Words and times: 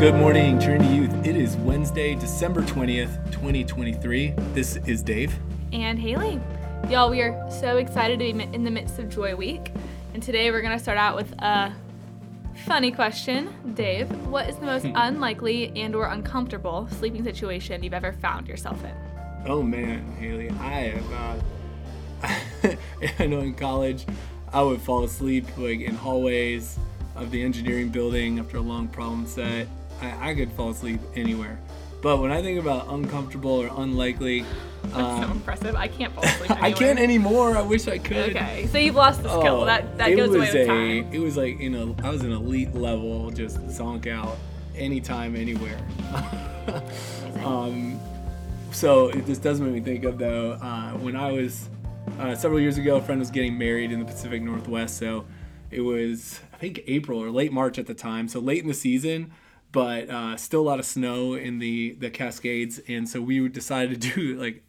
Good 0.00 0.14
morning, 0.14 0.58
Trinity 0.58 0.94
Youth. 0.94 1.26
It 1.26 1.36
is 1.36 1.58
Wednesday, 1.58 2.14
December 2.14 2.62
20th, 2.62 3.22
2023. 3.32 4.32
This 4.54 4.76
is 4.86 5.02
Dave. 5.02 5.38
and 5.74 5.98
Haley. 5.98 6.40
Y'all, 6.88 7.10
we 7.10 7.20
are 7.20 7.50
so 7.50 7.76
excited 7.76 8.18
to 8.18 8.32
be 8.32 8.42
in 8.42 8.64
the 8.64 8.70
midst 8.70 8.98
of 8.98 9.10
Joy 9.10 9.36
Week. 9.36 9.70
And 10.14 10.22
today 10.22 10.50
we're 10.50 10.62
going 10.62 10.72
to 10.72 10.82
start 10.82 10.96
out 10.96 11.16
with 11.16 11.30
a 11.42 11.74
funny 12.64 12.90
question. 12.90 13.52
Dave, 13.74 14.10
what 14.24 14.48
is 14.48 14.56
the 14.56 14.64
most 14.64 14.86
unlikely 14.94 15.70
and 15.76 15.94
or 15.94 16.06
uncomfortable 16.06 16.88
sleeping 16.92 17.22
situation 17.22 17.82
you've 17.82 17.92
ever 17.92 18.14
found 18.14 18.48
yourself 18.48 18.82
in? 18.82 18.94
Oh 19.44 19.62
man, 19.62 20.10
Haley, 20.12 20.48
I 20.48 20.94
have. 20.94 21.42
Uh, 22.22 22.76
I 23.18 23.26
know 23.26 23.40
in 23.40 23.52
college, 23.52 24.06
I 24.50 24.62
would 24.62 24.80
fall 24.80 25.04
asleep 25.04 25.44
like 25.58 25.80
in 25.80 25.94
hallways 25.94 26.78
of 27.16 27.30
the 27.30 27.42
engineering 27.42 27.90
building 27.90 28.38
after 28.38 28.56
a 28.56 28.62
long 28.62 28.88
problem 28.88 29.26
set. 29.26 29.68
I, 30.00 30.30
I 30.30 30.34
could 30.34 30.52
fall 30.52 30.70
asleep 30.70 31.00
anywhere. 31.14 31.58
But 32.02 32.18
when 32.18 32.32
I 32.32 32.40
think 32.40 32.58
about 32.58 32.88
uncomfortable 32.88 33.50
or 33.50 33.70
unlikely, 33.82 34.44
That's 34.84 34.94
so 34.94 35.00
um, 35.00 35.30
impressive. 35.32 35.76
I 35.76 35.88
can't 35.88 36.14
fall 36.14 36.24
asleep 36.24 36.50
anywhere. 36.50 36.70
I 36.70 36.72
can't 36.72 36.98
anymore. 36.98 37.56
I 37.56 37.62
wish 37.62 37.88
I 37.88 37.98
could. 37.98 38.36
Okay, 38.36 38.66
so 38.68 38.78
you've 38.78 38.94
lost 38.94 39.22
the 39.22 39.28
skill. 39.28 39.62
Oh, 39.62 39.64
that 39.66 39.98
that 39.98 40.16
goes 40.16 40.30
away 40.30 40.40
with 40.40 40.54
a, 40.54 40.66
time. 40.66 41.12
It 41.12 41.18
was 41.18 41.36
like 41.36 41.60
you 41.60 41.68
know, 41.68 41.94
I 42.02 42.10
was 42.10 42.22
an 42.22 42.32
elite 42.32 42.74
level, 42.74 43.30
just 43.30 43.58
zonk 43.66 44.06
out 44.06 44.38
anytime, 44.74 45.36
anywhere. 45.36 45.78
um, 47.44 48.00
so 48.72 49.08
it 49.08 49.26
just 49.26 49.42
does 49.42 49.60
make 49.60 49.72
me 49.72 49.80
think 49.80 50.04
of 50.04 50.18
though 50.18 50.52
uh, 50.52 50.92
when 50.92 51.16
I 51.16 51.32
was 51.32 51.68
uh, 52.18 52.34
several 52.34 52.60
years 52.60 52.78
ago, 52.78 52.96
a 52.96 53.02
friend 53.02 53.20
was 53.20 53.30
getting 53.30 53.58
married 53.58 53.92
in 53.92 53.98
the 53.98 54.06
Pacific 54.06 54.42
Northwest. 54.42 54.96
So 54.96 55.26
it 55.70 55.82
was 55.82 56.40
I 56.54 56.56
think 56.56 56.80
April 56.86 57.22
or 57.22 57.30
late 57.30 57.52
March 57.52 57.78
at 57.78 57.86
the 57.86 57.94
time, 57.94 58.26
so 58.26 58.40
late 58.40 58.62
in 58.62 58.68
the 58.68 58.74
season. 58.74 59.32
But 59.72 60.10
uh, 60.10 60.36
still 60.36 60.62
a 60.62 60.68
lot 60.68 60.78
of 60.78 60.84
snow 60.84 61.34
in 61.34 61.58
the 61.58 61.96
the 61.98 62.10
Cascades, 62.10 62.80
and 62.88 63.08
so 63.08 63.20
we 63.20 63.48
decided 63.48 64.00
to 64.00 64.14
do 64.14 64.34
like 64.40 64.64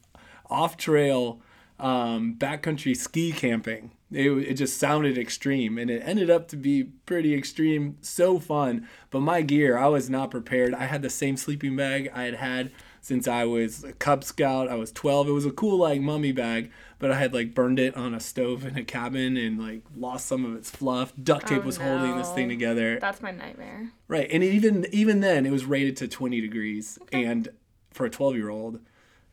off 0.49 0.77
trail 0.77 1.41
um, 1.81 2.35
backcountry 2.37 2.95
ski 2.95 3.31
camping. 3.31 3.91
It, 4.11 4.29
it 4.29 4.53
just 4.55 4.77
sounded 4.77 5.17
extreme 5.17 5.77
and 5.77 5.89
it 5.89 6.03
ended 6.05 6.29
up 6.29 6.49
to 6.49 6.57
be 6.57 6.83
pretty 6.83 7.33
extreme, 7.33 7.97
so 8.01 8.39
fun. 8.39 8.87
But 9.09 9.21
my 9.21 9.41
gear, 9.41 9.77
I 9.77 9.87
was 9.87 10.09
not 10.09 10.31
prepared. 10.31 10.73
I 10.73 10.85
had 10.85 11.01
the 11.01 11.09
same 11.09 11.37
sleeping 11.37 11.75
bag 11.75 12.11
I 12.13 12.23
had 12.23 12.35
had 12.35 12.71
since 12.99 13.27
I 13.27 13.45
was 13.45 13.83
a 13.83 13.93
Cub 13.93 14.23
Scout. 14.23 14.67
I 14.67 14.75
was 14.75 14.91
12. 14.91 15.29
It 15.29 15.31
was 15.31 15.45
a 15.45 15.51
cool, 15.51 15.77
like, 15.77 16.01
mummy 16.01 16.31
bag, 16.31 16.71
but 17.01 17.11
I 17.11 17.15
had, 17.19 17.33
like, 17.33 17.53
burned 17.53 17.79
it 17.79 17.97
on 17.97 18.13
a 18.13 18.19
stove 18.21 18.65
in 18.65 18.77
a 18.77 18.83
cabin 18.85 19.35
and, 19.35 19.59
like, 19.59 19.81
lost 19.97 20.27
some 20.27 20.45
of 20.45 20.55
its 20.55 20.69
fluff. 20.71 21.11
Duct 21.21 21.47
tape 21.47 21.63
Oh, 21.63 21.65
was 21.65 21.75
holding 21.77 22.15
this 22.15 22.31
thing 22.31 22.47
together. 22.47 22.99
That's 23.01 23.21
my 23.21 23.31
nightmare. 23.31 23.91
Right, 24.07 24.29
and 24.31 24.43
even 24.43 24.85
even 24.93 25.19
then, 25.19 25.45
it 25.45 25.51
was 25.51 25.65
rated 25.65 25.97
to 25.97 26.07
20 26.07 26.39
degrees, 26.39 26.97
and 27.11 27.49
for 27.91 28.05
a 28.05 28.09
12 28.09 28.35
year 28.37 28.49
old, 28.49 28.79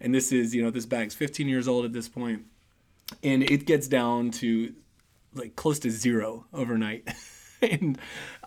and 0.00 0.12
this 0.14 0.32
is 0.32 0.54
you 0.54 0.62
know 0.62 0.70
this 0.70 0.86
bag's 0.86 1.14
15 1.14 1.46
years 1.46 1.68
old 1.68 1.84
at 1.84 1.92
this 1.92 2.08
point, 2.08 2.44
and 3.22 3.42
it 3.42 3.66
gets 3.66 3.86
down 3.86 4.30
to 4.32 4.74
like 5.34 5.54
close 5.54 5.78
to 5.80 5.90
zero 5.90 6.46
overnight, 6.52 7.06
and 7.62 7.98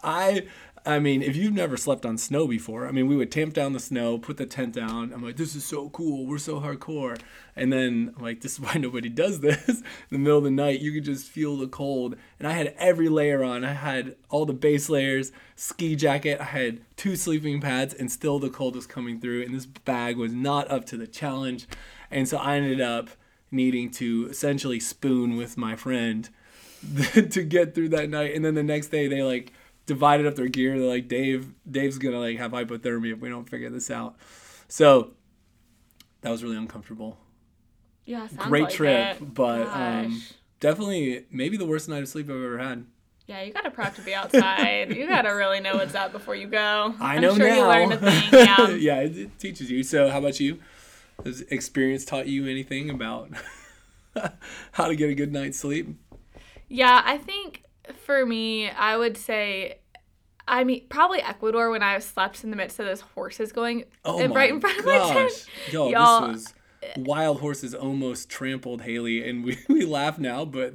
I. 0.03 0.47
I 0.85 0.97
mean, 0.97 1.21
if 1.21 1.35
you've 1.35 1.53
never 1.53 1.77
slept 1.77 2.05
on 2.05 2.17
snow 2.17 2.47
before, 2.47 2.87
I 2.87 2.91
mean, 2.91 3.07
we 3.07 3.15
would 3.15 3.31
tamp 3.31 3.53
down 3.53 3.73
the 3.73 3.79
snow, 3.79 4.17
put 4.17 4.37
the 4.37 4.47
tent 4.47 4.73
down. 4.73 5.13
I'm 5.13 5.23
like, 5.23 5.37
this 5.37 5.55
is 5.55 5.63
so 5.63 5.89
cool. 5.89 6.25
We're 6.25 6.39
so 6.39 6.59
hardcore. 6.59 7.19
And 7.55 7.71
then, 7.71 8.13
I'm 8.17 8.23
like, 8.23 8.41
this 8.41 8.53
is 8.53 8.59
why 8.59 8.75
nobody 8.75 9.09
does 9.09 9.41
this. 9.41 9.67
In 9.67 9.83
the 10.09 10.17
middle 10.17 10.39
of 10.39 10.43
the 10.43 10.51
night, 10.51 10.79
you 10.79 10.91
could 10.91 11.03
just 11.03 11.27
feel 11.27 11.55
the 11.55 11.67
cold. 11.67 12.15
And 12.39 12.47
I 12.47 12.53
had 12.53 12.73
every 12.77 13.09
layer 13.09 13.43
on. 13.43 13.63
I 13.63 13.73
had 13.73 14.15
all 14.29 14.45
the 14.45 14.53
base 14.53 14.89
layers, 14.89 15.31
ski 15.55 15.95
jacket. 15.95 16.41
I 16.41 16.45
had 16.45 16.81
two 16.97 17.15
sleeping 17.15 17.61
pads, 17.61 17.93
and 17.93 18.11
still 18.11 18.39
the 18.39 18.49
cold 18.49 18.75
was 18.75 18.87
coming 18.87 19.19
through. 19.19 19.43
And 19.43 19.53
this 19.53 19.67
bag 19.67 20.17
was 20.17 20.33
not 20.33 20.69
up 20.71 20.85
to 20.85 20.97
the 20.97 21.07
challenge. 21.07 21.67
And 22.09 22.27
so 22.27 22.37
I 22.37 22.55
ended 22.55 22.81
up 22.81 23.11
needing 23.51 23.91
to 23.91 24.27
essentially 24.31 24.79
spoon 24.79 25.37
with 25.37 25.57
my 25.57 25.75
friend 25.75 26.29
to 27.13 27.43
get 27.43 27.75
through 27.75 27.89
that 27.89 28.09
night. 28.09 28.33
And 28.33 28.43
then 28.43 28.55
the 28.55 28.63
next 28.63 28.87
day, 28.87 29.07
they 29.07 29.21
like 29.21 29.53
divided 29.85 30.25
up 30.25 30.35
their 30.35 30.47
gear. 30.47 30.77
They're 30.77 30.87
like, 30.87 31.07
Dave, 31.07 31.53
Dave's 31.69 31.97
gonna 31.97 32.19
like 32.19 32.37
have 32.37 32.51
hypothermia 32.51 33.13
if 33.13 33.19
we 33.19 33.29
don't 33.29 33.49
figure 33.49 33.69
this 33.69 33.91
out. 33.91 34.15
So 34.67 35.11
that 36.21 36.29
was 36.29 36.43
really 36.43 36.57
uncomfortable. 36.57 37.17
Yeah, 38.05 38.27
sounds 38.27 38.47
Great 38.47 38.63
like 38.63 38.73
trip, 38.73 39.21
it. 39.21 39.33
but 39.33 39.67
um, 39.67 40.21
definitely 40.59 41.25
maybe 41.31 41.57
the 41.57 41.65
worst 41.65 41.87
night 41.89 42.01
of 42.01 42.07
sleep 42.09 42.29
I've 42.29 42.35
ever 42.35 42.57
had. 42.57 42.85
Yeah, 43.27 43.43
you 43.43 43.53
gotta 43.53 43.71
prep 43.71 43.95
to 43.95 44.01
be 44.01 44.13
outside. 44.13 44.93
you 44.95 45.07
gotta 45.07 45.33
really 45.33 45.59
know 45.59 45.75
what's 45.75 45.95
up 45.95 46.11
before 46.11 46.35
you 46.35 46.47
go. 46.47 46.95
I 46.99 47.15
I'm 47.15 47.21
know 47.21 47.35
sure 47.35 47.47
now. 47.47 47.55
you 47.55 47.67
learned 47.67 47.93
a 47.93 47.97
thing. 47.97 48.29
Yeah. 48.33 48.69
yeah, 48.71 48.99
it, 49.01 49.17
it 49.17 49.39
teaches 49.39 49.69
you. 49.71 49.83
So 49.83 50.09
how 50.09 50.19
about 50.19 50.39
you? 50.39 50.59
Has 51.23 51.41
experience 51.41 52.03
taught 52.03 52.27
you 52.27 52.47
anything 52.47 52.89
about 52.89 53.29
how 54.71 54.87
to 54.87 54.95
get 54.95 55.09
a 55.09 55.15
good 55.15 55.31
night's 55.31 55.59
sleep? 55.59 55.95
Yeah, 56.67 57.01
I 57.05 57.17
think 57.17 57.63
for 58.05 58.25
me, 58.25 58.69
I 58.69 58.97
would 58.97 59.17
say, 59.17 59.79
I 60.47 60.63
mean, 60.63 60.85
probably 60.89 61.21
Ecuador 61.21 61.69
when 61.69 61.83
I 61.83 61.99
slept 61.99 62.43
in 62.43 62.49
the 62.49 62.55
midst 62.55 62.79
of 62.79 62.85
those 62.85 63.01
horses 63.01 63.51
going 63.51 63.85
Oh 64.05 64.27
right 64.29 64.49
in 64.51 64.59
front 64.59 64.79
of 64.79 64.85
my 64.85 64.97
tent. 65.13 65.45
Yo, 65.71 65.89
Y'all- 65.89 66.27
this 66.27 66.45
was 66.45 66.53
wild 66.97 67.39
horses 67.39 67.73
almost 67.75 68.29
trampled 68.29 68.81
Haley, 68.81 69.27
and 69.27 69.43
we, 69.43 69.59
we 69.69 69.85
laugh 69.85 70.17
now, 70.19 70.45
but 70.45 70.73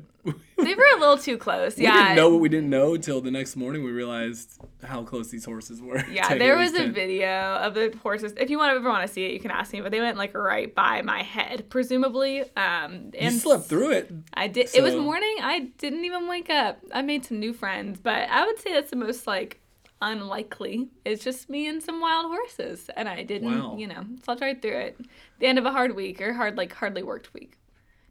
They 0.56 0.74
were 0.74 0.86
a 0.96 0.98
little 0.98 1.18
too 1.18 1.36
close. 1.36 1.78
Yeah. 1.78 1.92
didn't 1.96 2.16
know 2.16 2.30
what 2.30 2.40
we 2.40 2.48
didn't 2.48 2.70
know 2.70 2.96
till 2.96 3.20
the 3.20 3.30
next 3.30 3.56
morning. 3.56 3.84
We 3.84 3.90
realized 3.90 4.58
how 4.82 5.02
close 5.02 5.28
these 5.28 5.44
horses 5.44 5.82
were. 5.82 6.02
Yeah, 6.10 6.34
there 6.36 6.56
was 6.56 6.72
a 6.74 6.86
video 6.88 7.28
of 7.56 7.74
the 7.74 7.94
horses. 8.02 8.32
If 8.38 8.48
you 8.48 8.56
want 8.56 8.72
to 8.72 8.76
ever 8.76 8.88
want 8.88 9.06
to 9.06 9.12
see 9.12 9.26
it, 9.26 9.32
you 9.32 9.40
can 9.40 9.50
ask 9.50 9.72
me. 9.72 9.82
But 9.82 9.92
they 9.92 10.00
went 10.00 10.16
like 10.16 10.34
right 10.34 10.74
by 10.74 11.02
my 11.02 11.22
head, 11.22 11.68
presumably. 11.68 12.40
Um, 12.56 13.10
You 13.12 13.20
and 13.20 13.34
slept 13.34 13.64
through 13.66 13.90
it. 13.92 14.10
I 14.32 14.48
did. 14.48 14.70
It 14.74 14.82
was 14.82 14.94
morning. 14.94 15.36
I 15.42 15.68
didn't 15.78 16.04
even 16.06 16.26
wake 16.26 16.48
up. 16.48 16.78
I 16.92 17.02
made 17.02 17.24
some 17.26 17.38
new 17.38 17.52
friends, 17.52 18.00
but 18.02 18.28
I 18.30 18.46
would 18.46 18.58
say 18.58 18.72
that's 18.72 18.90
the 18.90 18.96
most 18.96 19.26
like 19.26 19.60
unlikely. 20.00 20.88
It's 21.04 21.22
just 21.22 21.50
me 21.50 21.66
and 21.66 21.82
some 21.82 22.00
wild 22.00 22.26
horses, 22.26 22.88
and 22.96 23.08
I 23.08 23.22
didn't. 23.24 23.58
Wow. 23.58 23.76
You 23.76 23.88
know, 23.88 24.04
slept 24.24 24.40
right 24.40 24.60
through 24.60 24.78
it. 24.78 25.00
The 25.38 25.46
end 25.46 25.58
of 25.58 25.66
a 25.66 25.70
hard 25.70 25.94
week 25.94 26.20
or 26.22 26.32
hard 26.32 26.56
like 26.56 26.72
hardly 26.72 27.02
worked 27.02 27.34
week. 27.34 27.58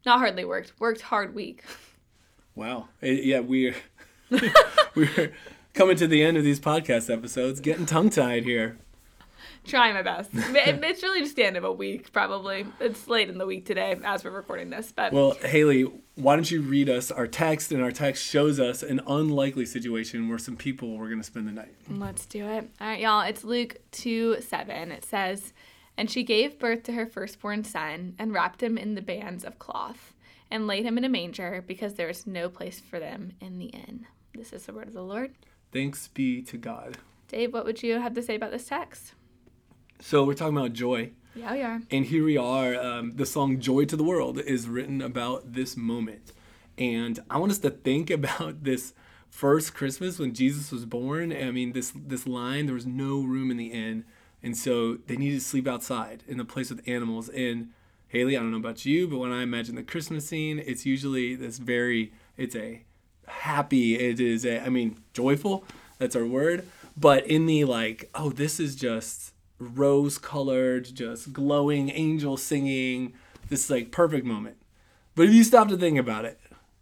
Not 0.05 0.19
hardly 0.19 0.45
worked. 0.45 0.73
Worked 0.79 1.01
hard 1.01 1.33
week. 1.33 1.63
Wow. 2.55 2.87
Eh, 3.01 3.19
yeah, 3.23 3.39
we're 3.41 3.75
we're 4.95 5.33
coming 5.73 5.97
to 5.97 6.07
the 6.07 6.23
end 6.23 6.37
of 6.37 6.43
these 6.43 6.59
podcast 6.59 7.11
episodes, 7.11 7.59
getting 7.59 7.85
tongue 7.85 8.09
tied 8.09 8.43
here. 8.43 8.77
Trying 9.65 9.95
my 9.95 10.03
best. 10.03 10.29
It's 10.33 11.03
really 11.03 11.21
just 11.21 11.35
the 11.35 11.43
end 11.43 11.57
of 11.57 11.63
a 11.63 11.71
week, 11.71 12.13
probably. 12.13 12.67
It's 12.79 13.07
late 13.07 13.29
in 13.29 13.37
the 13.39 13.47
week 13.47 13.65
today 13.65 13.97
as 14.03 14.23
we're 14.23 14.29
recording 14.31 14.69
this, 14.69 14.91
but 14.95 15.11
Well, 15.11 15.31
Haley, 15.43 15.91
why 16.15 16.35
don't 16.35 16.49
you 16.49 16.61
read 16.61 16.87
us 16.87 17.09
our 17.11 17.25
text? 17.27 17.71
And 17.71 17.81
our 17.81 17.91
text 17.91 18.23
shows 18.23 18.59
us 18.59 18.83
an 18.83 19.01
unlikely 19.07 19.65
situation 19.65 20.29
where 20.29 20.37
some 20.37 20.55
people 20.55 20.97
were 20.97 21.07
going 21.07 21.19
to 21.19 21.25
spend 21.25 21.47
the 21.47 21.51
night. 21.51 21.73
Let's 21.89 22.25
do 22.27 22.45
it. 22.47 22.69
All 22.79 22.87
right, 22.87 22.99
y'all. 22.99 23.21
It's 23.21 23.43
Luke 23.43 23.77
2 23.91 24.41
7. 24.41 24.91
It 24.91 25.03
says, 25.03 25.51
And 25.97 26.09
she 26.11 26.23
gave 26.23 26.59
birth 26.59 26.83
to 26.83 26.91
her 26.93 27.07
firstborn 27.07 27.63
son, 27.63 28.15
and 28.19 28.33
wrapped 28.33 28.61
him 28.61 28.77
in 28.77 28.93
the 28.93 29.01
bands 29.01 29.43
of 29.43 29.57
cloth, 29.57 30.13
and 30.51 30.67
laid 30.67 30.85
him 30.85 30.97
in 30.97 31.03
a 31.03 31.09
manger, 31.09 31.63
because 31.65 31.95
there 31.95 32.07
was 32.07 32.27
no 32.27 32.49
place 32.49 32.79
for 32.79 32.99
them 32.99 33.33
in 33.41 33.57
the 33.57 33.65
inn. 33.65 34.05
This 34.33 34.53
is 34.53 34.65
the 34.65 34.73
word 34.73 34.87
of 34.87 34.93
the 34.93 35.01
Lord. 35.01 35.33
Thanks 35.71 36.07
be 36.09 36.41
to 36.43 36.57
God. 36.57 36.97
Dave, 37.27 37.53
what 37.53 37.65
would 37.65 37.83
you 37.83 37.99
have 37.99 38.13
to 38.13 38.21
say 38.21 38.35
about 38.35 38.51
this 38.51 38.67
text? 38.67 39.13
So 39.99 40.23
we're 40.23 40.33
talking 40.33 40.57
about 40.57 40.73
joy. 40.73 41.11
Yeah, 41.35 41.53
we 41.53 41.61
are. 41.61 41.81
And 41.91 42.05
here 42.05 42.23
we 42.23 42.37
are. 42.37 42.75
Um, 42.75 43.11
the 43.11 43.25
song 43.25 43.59
Joy 43.59 43.85
to 43.85 43.97
the 43.97 44.03
World 44.03 44.39
is 44.39 44.69
written 44.69 45.01
about 45.01 45.53
this 45.53 45.75
moment. 45.75 46.31
And 46.77 47.19
I 47.29 47.37
want 47.37 47.51
us 47.51 47.59
to 47.59 47.69
think 47.69 48.09
about 48.11 48.63
this 48.63 48.93
first 49.29 49.73
Christmas 49.73 50.17
when 50.19 50.33
Jesus 50.33 50.71
was 50.71 50.85
born. 50.85 51.33
I 51.33 51.51
mean, 51.51 51.73
this, 51.73 51.91
this 51.95 52.25
line, 52.25 52.67
there 52.67 52.75
was 52.75 52.85
no 52.85 53.21
room 53.21 53.51
in 53.51 53.57
the 53.57 53.67
inn. 53.67 54.05
And 54.41 54.55
so 54.55 54.95
they 55.07 55.17
needed 55.17 55.39
to 55.39 55.45
sleep 55.45 55.67
outside 55.67 56.23
in 56.27 56.37
the 56.37 56.45
place 56.45 56.69
with 56.69 56.87
animals. 56.87 57.29
And 57.29 57.71
Haley, 58.07 58.37
I 58.37 58.39
don't 58.39 58.51
know 58.51 58.57
about 58.57 58.85
you, 58.85 59.07
but 59.07 59.17
when 59.17 59.31
I 59.31 59.43
imagine 59.43 59.75
the 59.75 59.83
Christmas 59.83 60.27
scene, 60.27 60.59
it's 60.65 60.85
usually 60.85 61.35
this 61.35 61.57
very, 61.57 62.13
it's 62.37 62.55
a 62.55 62.83
happy, 63.27 63.95
it 63.95 64.19
is 64.19 64.45
a, 64.45 64.63
I 64.63 64.69
mean, 64.69 64.97
joyful, 65.13 65.63
that's 65.97 66.15
our 66.15 66.25
word. 66.25 66.67
But 66.97 67.27
in 67.27 67.45
the 67.45 67.65
like, 67.65 68.09
oh, 68.15 68.29
this 68.29 68.59
is 68.59 68.75
just 68.75 69.33
rose 69.59 70.17
colored, 70.17 70.85
just 70.93 71.33
glowing 71.33 71.89
angel 71.89 72.37
singing. 72.37 73.13
This 73.49 73.65
is 73.65 73.69
like 73.69 73.91
perfect 73.91 74.25
moment. 74.25 74.57
But 75.15 75.27
if 75.27 75.33
you 75.33 75.43
stop 75.43 75.67
to 75.69 75.77
think 75.77 75.97
about 75.97 76.25
it, 76.25 76.39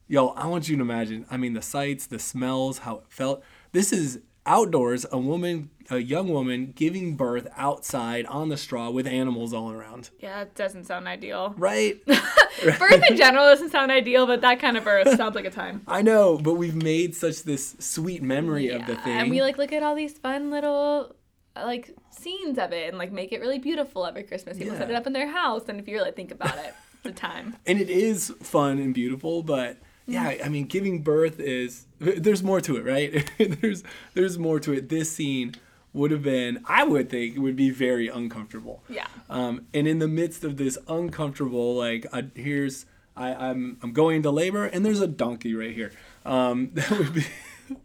yo, 0.08 0.30
I 0.30 0.48
want 0.48 0.69
you 0.69 0.76
to 0.76 0.81
imagine. 0.81 1.26
I 1.30 1.38
mean, 1.38 1.54
the 1.54 1.62
sights, 1.62 2.06
the 2.06 2.19
smells, 2.19 2.80
how 2.80 2.98
it 2.98 3.06
felt. 3.10 3.44
This 3.72 3.92
is 3.92 4.19
outdoors, 4.45 5.06
a 5.12 5.18
woman, 5.18 5.69
a 5.90 5.98
young 6.00 6.30
woman 6.30 6.74
giving 6.75 7.16
birth 7.16 7.48
outside 7.56 8.25
on 8.25 8.50
the 8.50 8.57
straw 8.57 8.90
with 8.90 9.07
animals 9.07 9.54
all 9.54 9.72
around. 9.72 10.10
Yeah, 10.19 10.40
that 10.40 10.56
doesn't 10.56 10.86
sound 10.86 11.07
ideal. 11.07 11.54
Right? 11.57 12.04
Birth 12.06 13.04
in 13.10 13.18
general 13.18 13.45
doesn't 13.45 13.72
sound 13.72 13.92
ideal, 13.92 14.28
but 14.28 14.42
that 14.42 14.60
kind 14.60 14.78
of 14.78 14.84
birth 14.84 15.16
sounds 15.18 15.36
like 15.36 15.45
a 15.45 15.50
time. 15.50 15.81
I 15.88 16.01
know, 16.01 16.38
but 16.38 16.54
we've 16.54 16.75
made 16.75 17.16
such 17.16 17.44
this 17.44 17.75
sweet 17.80 18.22
memory 18.22 18.69
of 18.69 18.86
the 18.86 18.95
thing. 18.95 19.18
And 19.18 19.30
we 19.31 19.42
like 19.42 19.57
look 19.57 19.74
at 19.74 19.84
all 19.84 19.95
these 19.95 20.18
fun 20.18 20.51
little 20.51 21.16
like 21.56 21.95
scenes 22.12 22.57
of 22.57 22.72
it 22.72 22.90
and 22.90 22.98
like 22.98 23.12
make 23.12 23.31
it 23.31 23.42
really 23.42 23.60
beautiful 23.60 24.06
every 24.06 24.24
Christmas. 24.24 24.57
People 24.57 24.78
set 24.78 24.90
it 24.90 24.95
up 24.95 25.07
in 25.07 25.13
their 25.13 25.28
house, 25.28 25.63
and 25.68 25.80
if 25.80 25.88
you 25.88 25.95
really 25.95 26.12
think 26.12 26.31
about 26.31 26.57
it, 26.60 26.74
the 27.04 27.12
time. 27.12 27.56
and 27.66 27.80
it 27.80 27.90
is 27.90 28.34
fun 28.42 28.80
and 28.80 28.94
beautiful 28.94 29.44
but 29.44 29.78
yeah 30.06 30.36
i 30.44 30.50
mean 30.50 30.66
giving 30.66 31.02
birth 31.02 31.40
is 31.40 31.86
there's 32.00 32.44
more 32.44 32.60
to 32.62 32.76
it 32.78 32.84
right? 32.86 33.32
There's 33.62 33.84
there's 34.14 34.38
more 34.38 34.60
to 34.60 34.74
it. 34.74 34.90
This 34.90 35.12
scene 35.12 35.56
would 35.94 36.10
have 36.12 36.24
been 36.24 36.60
i 36.66 36.84
would 36.84 37.10
think 37.10 37.38
would 37.38 37.56
be 37.56 37.70
very 37.70 38.08
uncomfortable. 38.08 38.84
Yeah. 38.90 39.08
um, 39.30 39.66
and 39.74 39.88
in 39.88 40.00
the 40.00 40.08
midst 40.08 40.44
of 40.44 40.58
this 40.58 40.78
uncomfortable 40.88 41.76
like 41.76 42.06
uh, 42.12 42.24
here's 42.36 42.86
I, 43.16 43.34
I'm 43.34 43.78
I'm 43.84 43.94
going 43.94 44.18
into 44.18 44.32
labor 44.32 44.66
and 44.66 44.84
there's 44.86 45.00
a 45.02 45.08
donkey 45.08 45.54
right 45.54 45.74
here. 45.74 45.92
Um, 46.26 46.72
that 46.74 46.90
would 46.92 47.14
be 47.14 47.26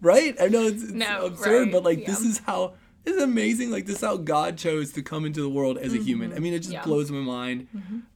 right? 0.00 0.34
I 0.40 0.48
know 0.48 0.62
it's, 0.62 0.82
it's 0.82 0.92
No, 0.92 1.26
absurd 1.26 1.64
right, 1.64 1.72
but 1.72 1.84
like 1.84 2.06
this 2.06 2.20
is 2.20 2.38
how 2.38 2.72
this 3.04 3.14
is 3.16 3.22
amazing 3.22 3.70
like 3.70 3.84
this 3.86 3.96
is 3.96 4.02
how 4.02 4.16
God 4.16 4.56
chose 4.56 4.92
to 4.92 5.02
come 5.02 5.24
into 5.26 5.40
the 5.42 5.48
world 5.48 5.76
as 5.78 5.92
a 5.94 5.98
human. 5.98 6.32
I 6.32 6.38
mean 6.38 6.54
it 6.54 6.60
just 6.60 6.70
Mm-hmm. 6.70 6.76
Yeah. 6.80 6.84
blows 6.84 7.10
my 7.10 7.20
mind. 7.20 7.68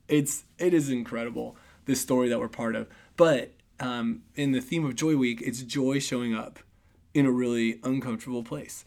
It's 0.09 0.45
it 0.59 0.73
is 0.75 0.89
incredible 0.91 1.57
this 1.85 2.01
story 2.01 2.29
that 2.31 2.39
we're 2.41 2.49
part 2.49 2.75
of. 2.77 2.89
But 3.17 3.53
um, 3.83 4.23
in 4.35 4.53
the 4.53 4.61
theme 4.61 4.85
of 4.85 4.95
joy 4.95 5.17
week 5.17 5.43
it's 5.43 5.63
joy 5.63 5.99
showing 5.99 6.35
up 6.35 6.61
in 7.15 7.27
a 7.27 7.31
really 7.31 7.81
uncomfortable 7.85 8.43
place. 8.43 8.85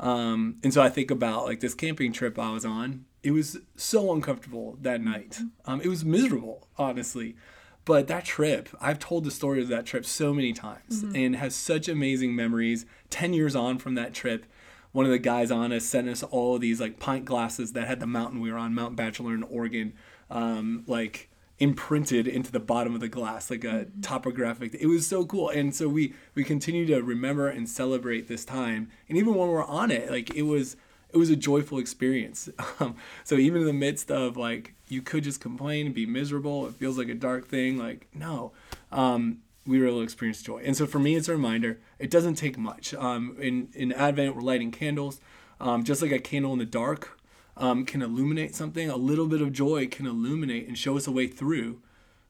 Um, 0.00 0.58
and 0.62 0.72
so 0.72 0.80
i 0.80 0.88
think 0.88 1.10
about 1.10 1.44
like 1.44 1.58
this 1.58 1.74
camping 1.74 2.12
trip 2.12 2.38
i 2.38 2.52
was 2.52 2.64
on 2.64 3.04
it 3.24 3.32
was 3.32 3.58
so 3.74 4.14
uncomfortable 4.14 4.78
that 4.80 5.00
night. 5.00 5.40
Um, 5.64 5.80
it 5.80 5.88
was 5.88 6.04
miserable 6.04 6.68
honestly. 6.78 7.36
But 7.84 8.06
that 8.06 8.24
trip 8.24 8.68
i've 8.80 8.98
told 8.98 9.24
the 9.24 9.30
story 9.30 9.60
of 9.60 9.68
that 9.68 9.86
trip 9.86 10.06
so 10.06 10.32
many 10.32 10.52
times 10.52 11.02
and 11.16 11.36
have 11.36 11.52
such 11.52 11.88
amazing 11.88 12.36
memories. 12.36 12.86
10 13.10 13.32
years 13.32 13.56
on 13.56 13.78
from 13.78 13.94
that 13.96 14.14
trip 14.14 14.46
one 14.92 15.04
of 15.04 15.10
the 15.10 15.18
guys 15.18 15.50
on 15.50 15.72
us 15.72 15.84
sent 15.84 16.08
us 16.08 16.22
all 16.22 16.54
of 16.54 16.60
these 16.60 16.80
like 16.80 16.98
pint 16.98 17.24
glasses 17.24 17.72
that 17.72 17.86
had 17.86 18.00
the 18.00 18.06
mountain 18.06 18.40
we 18.40 18.50
were 18.50 18.58
on 18.58 18.74
mount 18.74 18.96
bachelor 18.96 19.34
in 19.34 19.42
oregon. 19.42 19.94
Um, 20.30 20.84
like 20.86 21.27
imprinted 21.58 22.28
into 22.28 22.52
the 22.52 22.60
bottom 22.60 22.94
of 22.94 23.00
the 23.00 23.08
glass 23.08 23.50
like 23.50 23.64
a 23.64 23.86
topographic 24.00 24.74
it 24.74 24.86
was 24.86 25.06
so 25.06 25.24
cool. 25.24 25.48
And 25.48 25.74
so 25.74 25.88
we 25.88 26.14
we 26.34 26.44
continue 26.44 26.86
to 26.86 27.02
remember 27.02 27.48
and 27.48 27.68
celebrate 27.68 28.28
this 28.28 28.44
time. 28.44 28.90
And 29.08 29.18
even 29.18 29.34
when 29.34 29.48
we're 29.48 29.64
on 29.64 29.90
it 29.90 30.10
like 30.10 30.34
it 30.34 30.42
was 30.42 30.76
it 31.10 31.16
was 31.16 31.30
a 31.30 31.36
joyful 31.36 31.78
experience. 31.78 32.48
Um, 32.80 32.94
so 33.24 33.34
even 33.34 33.62
in 33.62 33.66
the 33.66 33.72
midst 33.72 34.08
of 34.10 34.36
like 34.36 34.74
you 34.86 35.02
could 35.02 35.24
just 35.24 35.40
complain 35.40 35.86
and 35.86 35.94
be 35.94 36.06
miserable 36.06 36.68
it 36.68 36.74
feels 36.74 36.96
like 36.96 37.08
a 37.08 37.14
dark 37.14 37.48
thing 37.48 37.76
like 37.76 38.06
no. 38.14 38.52
Um, 38.92 39.38
we 39.66 39.80
were 39.80 39.86
able 39.88 39.98
to 39.98 40.04
experience 40.04 40.42
joy. 40.42 40.62
And 40.64 40.76
so 40.76 40.86
for 40.86 41.00
me 41.00 41.16
it's 41.16 41.28
a 41.28 41.32
reminder 41.32 41.80
it 41.98 42.10
doesn't 42.10 42.36
take 42.36 42.56
much. 42.56 42.94
Um, 42.94 43.36
in 43.40 43.68
in 43.74 43.92
advent 43.92 44.36
we're 44.36 44.42
lighting 44.42 44.70
candles. 44.70 45.20
Um, 45.60 45.82
just 45.82 46.02
like 46.02 46.12
a 46.12 46.20
candle 46.20 46.52
in 46.52 46.60
the 46.60 46.64
dark 46.64 47.17
um, 47.58 47.84
can 47.84 48.02
illuminate 48.02 48.54
something, 48.54 48.88
a 48.88 48.96
little 48.96 49.26
bit 49.26 49.42
of 49.42 49.52
joy 49.52 49.86
can 49.86 50.06
illuminate 50.06 50.66
and 50.66 50.78
show 50.78 50.96
us 50.96 51.06
a 51.06 51.12
way 51.12 51.26
through 51.26 51.82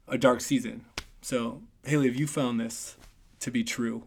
a 0.08 0.18
dark 0.18 0.40
season. 0.40 0.84
So, 1.20 1.62
Haley, 1.84 2.06
have 2.06 2.16
you 2.16 2.26
found 2.26 2.58
this 2.58 2.96
to 3.40 3.50
be 3.50 3.62
true? 3.62 4.04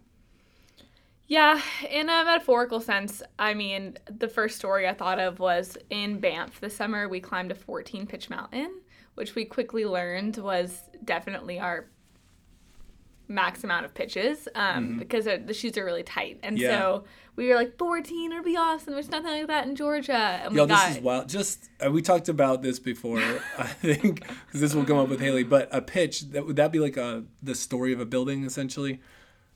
Yeah, 1.27 1.61
in 1.89 2.09
a 2.09 2.25
metaphorical 2.25 2.81
sense, 2.81 3.23
I 3.39 3.53
mean, 3.53 3.97
the 4.05 4.27
first 4.27 4.57
story 4.57 4.85
I 4.87 4.93
thought 4.93 5.17
of 5.17 5.39
was 5.39 5.77
in 5.89 6.19
Banff 6.19 6.59
this 6.59 6.75
summer. 6.75 7.07
We 7.07 7.21
climbed 7.21 7.51
a 7.51 7.55
14 7.55 8.05
pitch 8.05 8.29
mountain, 8.29 8.81
which 9.15 9.33
we 9.33 9.45
quickly 9.45 9.85
learned 9.85 10.35
was 10.37 10.89
definitely 11.05 11.57
our 11.57 11.85
max 13.31 13.63
amount 13.63 13.85
of 13.85 13.93
pitches 13.93 14.47
um, 14.55 14.97
because 14.99 15.25
uh, 15.27 15.37
the 15.45 15.53
shoes 15.53 15.77
are 15.77 15.85
really 15.85 16.03
tight. 16.03 16.39
And 16.43 16.57
Mm-hmm. 16.57 16.63
Yeah. 16.65 16.79
so 16.79 17.03
we 17.35 17.47
were 17.47 17.55
like, 17.55 17.77
14 17.77 18.31
It'd 18.31 18.43
be 18.43 18.57
awesome. 18.57 18.93
There's 18.93 19.09
nothing 19.09 19.31
like 19.31 19.47
that 19.47 19.65
in 19.67 19.75
Georgia. 19.75 20.13
And 20.43 20.53
Yo, 20.55 20.63
we 20.63 20.67
got 20.67 20.87
this 20.89 20.97
is 20.97 21.03
wild. 21.03 21.29
Just 21.29 21.69
uh, 21.85 21.89
we 21.89 22.01
talked 22.01 22.29
about 22.29 22.61
this 22.61 22.77
before, 22.79 23.19
I 23.57 23.67
think, 23.67 24.21
because 24.45 24.61
this 24.61 24.75
will 24.75 24.85
come 24.85 24.97
up 24.97 25.07
with 25.09 25.21
Haley. 25.21 25.43
But 25.43 25.69
a 25.71 25.81
pitch 25.81 26.21
that 26.31 26.45
would 26.45 26.57
that 26.57 26.71
be 26.71 26.79
like 26.79 26.97
a 26.97 27.23
the 27.41 27.55
story 27.55 27.93
of 27.93 27.99
a 27.99 28.05
building 28.05 28.43
essentially, 28.43 28.99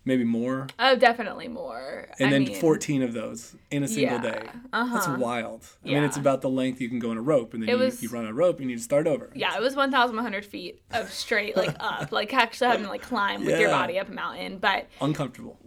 maybe 0.06 0.24
more, 0.24 0.68
oh, 0.80 0.96
definitely 0.96 1.48
more. 1.48 2.08
and 2.20 2.28
I 2.28 2.32
then 2.32 2.44
mean, 2.46 2.60
14 2.62 3.02
of 3.04 3.14
those 3.14 3.56
in 3.72 3.84
a 3.84 3.88
single 3.88 4.18
Yeah, 4.18 4.22
day. 4.22 4.40
That's 4.44 4.56
uh-huh. 4.72 4.94
That's 4.96 5.08
wild. 5.20 5.66
I 5.84 5.88
mean, 5.90 6.04
it's 6.04 6.18
about 6.18 6.42
the 6.42 6.50
length 6.50 6.80
you 6.80 6.88
can 6.90 7.00
go 7.00 7.10
on 7.12 7.18
a 7.18 7.22
rope, 7.22 7.54
and 7.54 7.64
then 7.64 7.70
you, 7.70 7.78
was- 7.78 8.02
you 8.04 8.10
run 8.10 8.26
a 8.26 8.34
rope, 8.34 8.60
you 8.60 8.66
need 8.68 8.78
to 8.78 8.84
start 8.84 9.08
over. 9.08 9.32
Yeah, 9.36 9.56
it 9.56 9.62
was 9.62 9.76
1,100 9.76 10.46
feet 10.46 10.82
of 10.92 11.12
straight, 11.12 11.58
like 11.58 11.76
up, 11.80 12.12
like 12.12 12.34
actually 12.34 12.68
having 12.68 12.84
to 12.86 12.90
like 12.90 13.02
climb 13.02 13.44
with 13.44 13.60
your 13.60 13.70
body 13.70 14.00
up 14.00 14.08
a 14.10 14.12
mountain. 14.14 14.60
But 14.60 14.88
Uncomfortable. 15.02 15.58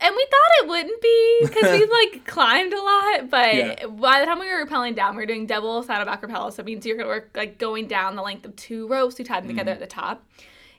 and 0.00 0.14
we 0.16 0.26
thought 0.30 0.64
it 0.64 0.68
wouldn't 0.68 1.00
be 1.00 1.38
because 1.42 1.78
we've 1.80 1.90
like 2.12 2.26
climbed 2.26 2.72
a 2.72 2.82
lot. 2.82 3.30
But 3.30 3.54
Yeah. 3.54 3.86
by 3.86 4.20
the 4.20 4.26
time 4.26 4.38
we 4.40 4.48
were 4.52 4.66
rappelling 4.66 4.94
down, 4.94 5.16
we 5.16 5.22
were 5.22 5.26
doing 5.26 5.46
double 5.46 5.82
saddleback 5.82 6.22
rappel. 6.22 6.50
So 6.50 6.60
it 6.60 6.66
means 6.66 6.84
you're 6.84 6.96
gonna 6.96 7.08
work 7.08 7.30
like 7.34 7.58
going 7.58 7.86
down 7.86 8.16
the 8.16 8.22
length 8.22 8.44
of 8.44 8.54
two 8.56 8.86
ropes. 8.88 9.16
We 9.18 9.24
tied 9.24 9.44
them 9.44 9.48
together 9.48 9.70
Mm. 9.70 9.74
at 9.74 9.80
the 9.80 9.86
top, 9.86 10.24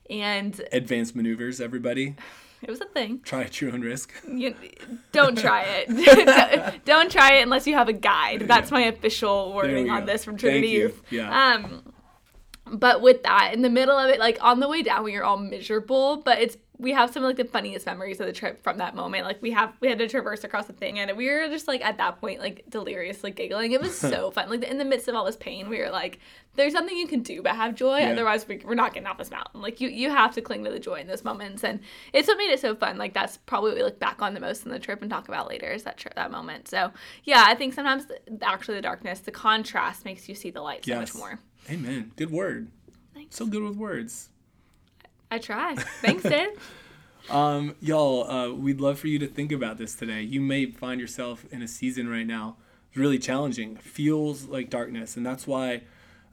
and 0.09 0.61
Advanced 0.71 1.15
maneuvers, 1.15 1.59
everybody. 1.61 2.15
it 2.67 2.69
was 2.69 2.81
a 2.81 2.85
thing. 2.85 3.19
Try 3.23 3.43
at 3.43 3.59
your 3.61 3.73
own 3.73 3.81
risk. 3.81 4.11
You, 4.33 4.55
don't 5.11 5.37
try 5.37 5.63
it. 5.65 6.85
don't 6.85 7.11
try 7.11 7.35
it 7.35 7.43
unless 7.43 7.67
you 7.67 7.75
have 7.75 7.87
a 7.87 7.93
guide. 7.93 8.41
That's 8.47 8.71
my 8.71 8.81
official 8.81 9.53
wording 9.53 9.89
on 9.89 10.01
go. 10.01 10.05
this 10.07 10.23
from 10.23 10.33
Thank 10.33 10.41
Trinity 10.41 10.69
you. 10.69 10.79
Youth. 10.79 11.01
Yeah. 11.11 11.53
Um, 11.53 11.93
but 12.65 13.01
with 13.01 13.23
that, 13.23 13.53
in 13.53 13.61
the 13.61 13.69
middle 13.69 13.97
of 13.97 14.09
it, 14.09 14.19
like 14.19 14.37
on 14.41 14.59
the 14.59 14.67
way 14.67 14.81
down, 14.81 15.03
we 15.03 15.13
were 15.13 15.23
all 15.23 15.37
miserable. 15.37 16.17
But 16.17 16.39
it's 16.39 16.57
we 16.77 16.91
have 16.91 17.11
some 17.13 17.23
of 17.23 17.27
like 17.27 17.37
the 17.37 17.45
funniest 17.45 17.85
memories 17.85 18.19
of 18.19 18.25
the 18.25 18.33
trip 18.33 18.61
from 18.63 18.77
that 18.77 18.95
moment. 18.95 19.25
Like 19.25 19.41
we 19.41 19.51
have 19.51 19.73
we 19.79 19.87
had 19.87 19.99
to 19.99 20.07
traverse 20.07 20.43
across 20.43 20.65
the 20.65 20.73
thing, 20.73 20.99
and 20.99 21.15
we 21.15 21.29
were 21.29 21.47
just 21.47 21.67
like 21.67 21.83
at 21.83 21.97
that 21.97 22.19
point 22.19 22.39
like 22.39 22.63
deliriously 22.69 23.31
giggling. 23.31 23.73
It 23.73 23.81
was 23.81 23.97
so 23.97 24.31
fun. 24.31 24.49
Like 24.49 24.63
in 24.63 24.77
the 24.77 24.85
midst 24.85 25.07
of 25.07 25.15
all 25.15 25.25
this 25.25 25.37
pain, 25.37 25.69
we 25.69 25.79
were 25.79 25.89
like, 25.89 26.19
"There's 26.55 26.73
something 26.73 26.95
you 26.95 27.07
can 27.07 27.21
do 27.21 27.41
but 27.41 27.55
have 27.55 27.75
joy. 27.75 27.99
Yeah. 27.99 28.11
Otherwise, 28.11 28.47
we, 28.47 28.61
we're 28.63 28.75
not 28.75 28.93
getting 28.93 29.07
off 29.07 29.17
this 29.17 29.31
mountain. 29.31 29.61
Like 29.61 29.81
you 29.81 29.89
you 29.89 30.09
have 30.09 30.33
to 30.35 30.41
cling 30.41 30.63
to 30.65 30.71
the 30.71 30.79
joy 30.79 30.95
in 30.95 31.07
those 31.07 31.23
moments, 31.23 31.63
and 31.63 31.79
it's 32.13 32.27
what 32.27 32.37
made 32.37 32.51
it 32.51 32.59
so 32.59 32.75
fun. 32.75 32.97
Like 32.97 33.13
that's 33.13 33.37
probably 33.37 33.71
what 33.71 33.77
we 33.77 33.83
look 33.83 33.99
back 33.99 34.21
on 34.21 34.33
the 34.33 34.39
most 34.39 34.65
in 34.65 34.71
the 34.71 34.79
trip 34.79 35.01
and 35.01 35.09
talk 35.09 35.27
about 35.27 35.47
later 35.47 35.71
is 35.71 35.83
that 35.83 35.97
trip 35.97 36.15
that 36.15 36.31
moment. 36.31 36.67
So 36.67 36.91
yeah, 37.23 37.43
I 37.47 37.55
think 37.55 37.73
sometimes 37.73 38.05
the, 38.05 38.19
actually 38.41 38.75
the 38.75 38.81
darkness, 38.81 39.19
the 39.19 39.31
contrast 39.31 40.05
makes 40.05 40.29
you 40.29 40.35
see 40.35 40.51
the 40.51 40.61
light 40.61 40.85
so 40.85 40.95
much 40.95 41.15
more. 41.15 41.39
Amen. 41.69 42.11
Good 42.15 42.31
word. 42.31 42.69
Thanks. 43.13 43.35
So 43.35 43.45
good 43.45 43.63
with 43.63 43.77
words. 43.77 44.29
I 45.31 45.39
try. 45.39 45.75
Thanks, 46.01 46.23
Dave. 46.23 46.49
Um, 47.29 47.75
y'all, 47.79 48.29
uh, 48.29 48.53
we'd 48.53 48.81
love 48.81 48.99
for 48.99 49.07
you 49.07 49.17
to 49.19 49.27
think 49.27 49.51
about 49.51 49.77
this 49.77 49.95
today. 49.95 50.21
You 50.21 50.41
may 50.41 50.65
find 50.65 50.99
yourself 50.99 51.45
in 51.51 51.61
a 51.61 51.67
season 51.67 52.09
right 52.09 52.27
now 52.27 52.57
really 52.95 53.17
challenging, 53.17 53.75
feels 53.77 54.45
like 54.45 54.69
darkness, 54.69 55.17
and 55.17 55.25
that's 55.25 55.47
why 55.47 55.81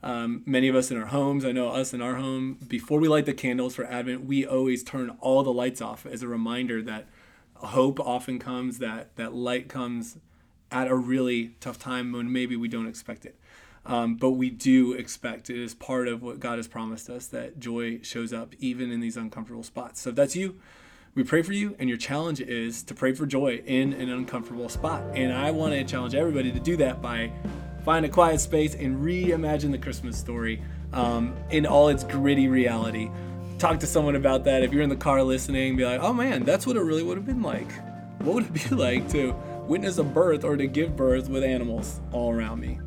um, 0.03 0.41
many 0.45 0.67
of 0.67 0.75
us 0.75 0.89
in 0.91 0.97
our 0.97 1.07
homes, 1.07 1.45
I 1.45 1.51
know 1.51 1.69
us 1.69 1.93
in 1.93 2.01
our 2.01 2.15
home, 2.15 2.57
before 2.67 2.99
we 2.99 3.07
light 3.07 3.25
the 3.25 3.33
candles 3.33 3.75
for 3.75 3.85
Advent, 3.85 4.25
we 4.25 4.45
always 4.45 4.83
turn 4.83 5.11
all 5.19 5.43
the 5.43 5.53
lights 5.53 5.81
off 5.81 6.05
as 6.05 6.23
a 6.23 6.27
reminder 6.27 6.81
that 6.81 7.07
hope 7.55 7.99
often 7.99 8.39
comes, 8.39 8.79
that 8.79 9.15
that 9.15 9.33
light 9.33 9.69
comes 9.69 10.17
at 10.71 10.87
a 10.87 10.95
really 10.95 11.55
tough 11.59 11.77
time 11.77 12.11
when 12.11 12.31
maybe 12.31 12.55
we 12.55 12.67
don't 12.67 12.87
expect 12.87 13.25
it. 13.25 13.35
Um, 13.85 14.15
but 14.15 14.31
we 14.31 14.49
do 14.49 14.93
expect 14.93 15.49
it 15.49 15.57
is 15.57 15.73
part 15.73 16.07
of 16.07 16.21
what 16.21 16.39
God 16.39 16.57
has 16.57 16.67
promised 16.67 17.09
us 17.09 17.27
that 17.27 17.59
joy 17.59 17.99
shows 18.03 18.31
up 18.31 18.53
even 18.59 18.91
in 18.91 18.99
these 18.99 19.17
uncomfortable 19.17 19.63
spots. 19.63 20.01
So 20.01 20.11
if 20.11 20.15
that's 20.15 20.35
you, 20.35 20.59
we 21.13 21.23
pray 21.23 21.41
for 21.41 21.51
you, 21.51 21.75
and 21.77 21.89
your 21.89 21.97
challenge 21.97 22.39
is 22.39 22.83
to 22.83 22.93
pray 22.93 23.13
for 23.13 23.25
joy 23.25 23.61
in 23.65 23.91
an 23.93 24.09
uncomfortable 24.09 24.69
spot. 24.69 25.03
And 25.13 25.33
I 25.33 25.51
want 25.51 25.73
to 25.73 25.83
challenge 25.83 26.15
everybody 26.15 26.51
to 26.53 26.59
do 26.59 26.77
that 26.77 27.01
by 27.01 27.33
find 27.83 28.05
a 28.05 28.09
quiet 28.09 28.39
space 28.39 28.75
and 28.75 29.03
reimagine 29.03 29.71
the 29.71 29.77
Christmas 29.77 30.17
story 30.17 30.61
um, 30.93 31.35
in 31.49 31.65
all 31.65 31.89
its 31.89 32.03
gritty 32.03 32.47
reality. 32.47 33.09
Talk 33.59 33.79
to 33.79 33.87
someone 33.87 34.15
about 34.15 34.43
that. 34.45 34.63
If 34.63 34.73
you're 34.73 34.81
in 34.81 34.89
the 34.89 34.95
car 34.95 35.23
listening, 35.23 35.75
be 35.75 35.85
like, 35.85 36.01
oh 36.01 36.13
man, 36.13 36.43
that's 36.43 36.65
what 36.65 36.75
it 36.75 36.81
really 36.81 37.03
would 37.03 37.17
have 37.17 37.25
been 37.25 37.43
like. 37.43 37.71
What 38.19 38.35
would 38.35 38.45
it 38.45 38.69
be 38.69 38.69
like 38.75 39.09
to 39.09 39.33
witness 39.67 39.97
a 39.97 40.03
birth 40.03 40.43
or 40.43 40.57
to 40.57 40.67
give 40.67 40.95
birth 40.95 41.29
with 41.29 41.43
animals 41.43 41.99
all 42.11 42.31
around 42.31 42.59
me? 42.59 42.79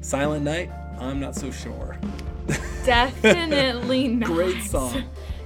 Silent 0.00 0.44
Night? 0.44 0.70
I'm 0.98 1.20
not 1.20 1.34
so 1.34 1.50
sure. 1.50 1.98
Definitely 2.84 4.08
not. 4.08 4.28
Great 4.28 4.62
song. 4.62 5.04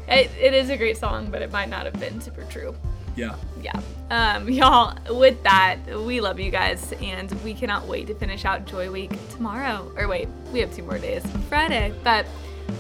It, 0.09 0.31
it 0.41 0.55
is 0.55 0.71
a 0.71 0.77
great 0.77 0.97
song, 0.97 1.31
but 1.31 1.43
it 1.43 1.51
might 1.53 1.69
not 1.69 1.85
have 1.85 1.99
been 1.99 2.21
super 2.21 2.45
true. 2.45 2.75
Yeah. 3.17 3.37
Yeah. 3.61 3.81
Um, 4.11 4.49
y'all, 4.51 4.97
with 5.11 5.43
that, 5.43 5.79
we 6.05 6.21
love 6.21 6.39
you 6.41 6.51
guys, 6.51 6.93
and 7.03 7.31
we 7.43 7.55
cannot 7.55 7.87
wait 7.87 8.07
to 8.09 8.15
finish 8.15 8.45
out 8.45 8.67
Joy 8.67 8.91
Week 8.91 9.13
tomorrow. 9.31 9.93
Or 9.97 10.09
wait, 10.09 10.29
we 10.53 10.61
have 10.61 10.75
two 10.75 10.83
more 10.83 10.99
days, 10.99 11.25
Friday. 11.49 11.95
But 12.05 12.27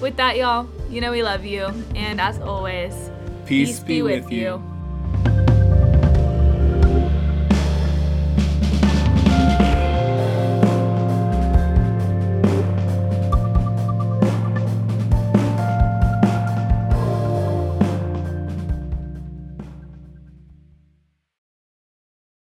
with 0.00 0.16
that, 0.16 0.36
y'all, 0.36 0.68
you 0.90 1.00
know 1.00 1.10
we 1.10 1.22
love 1.22 1.44
you, 1.44 1.66
and 1.94 2.20
as 2.20 2.38
always, 2.40 3.10
Peace, 3.46 3.80
be, 3.80 4.02
with 4.02 4.30
you. 4.30 4.62